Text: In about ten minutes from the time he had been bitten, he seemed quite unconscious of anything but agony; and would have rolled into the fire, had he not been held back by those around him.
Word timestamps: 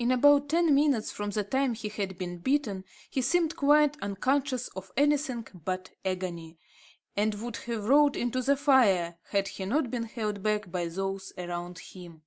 In 0.00 0.10
about 0.10 0.48
ten 0.48 0.74
minutes 0.74 1.12
from 1.12 1.30
the 1.30 1.44
time 1.44 1.74
he 1.74 1.90
had 1.90 2.18
been 2.18 2.38
bitten, 2.38 2.84
he 3.08 3.22
seemed 3.22 3.54
quite 3.54 3.96
unconscious 4.02 4.66
of 4.74 4.90
anything 4.96 5.46
but 5.64 5.90
agony; 6.04 6.58
and 7.16 7.36
would 7.36 7.56
have 7.58 7.84
rolled 7.84 8.16
into 8.16 8.42
the 8.42 8.56
fire, 8.56 9.20
had 9.28 9.46
he 9.46 9.64
not 9.66 9.88
been 9.88 10.06
held 10.06 10.42
back 10.42 10.72
by 10.72 10.88
those 10.88 11.32
around 11.38 11.78
him. 11.78 12.22